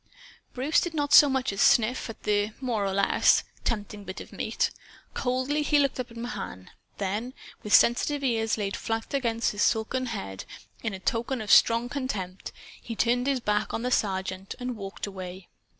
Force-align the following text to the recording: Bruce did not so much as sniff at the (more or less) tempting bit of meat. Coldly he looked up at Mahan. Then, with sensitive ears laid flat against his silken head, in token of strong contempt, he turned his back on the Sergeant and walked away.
Bruce 0.55 0.81
did 0.81 0.95
not 0.95 1.13
so 1.13 1.29
much 1.29 1.53
as 1.53 1.61
sniff 1.61 2.09
at 2.09 2.23
the 2.23 2.53
(more 2.59 2.83
or 2.87 2.91
less) 2.91 3.43
tempting 3.63 4.03
bit 4.03 4.19
of 4.19 4.33
meat. 4.33 4.71
Coldly 5.13 5.61
he 5.61 5.77
looked 5.77 5.99
up 5.99 6.09
at 6.09 6.17
Mahan. 6.17 6.71
Then, 6.97 7.35
with 7.61 7.71
sensitive 7.75 8.23
ears 8.23 8.57
laid 8.57 8.75
flat 8.75 9.13
against 9.13 9.51
his 9.51 9.61
silken 9.61 10.07
head, 10.07 10.45
in 10.81 10.99
token 11.01 11.39
of 11.39 11.51
strong 11.51 11.87
contempt, 11.87 12.51
he 12.81 12.95
turned 12.95 13.27
his 13.27 13.41
back 13.41 13.75
on 13.75 13.83
the 13.83 13.91
Sergeant 13.91 14.55
and 14.59 14.75
walked 14.75 15.05
away. 15.05 15.49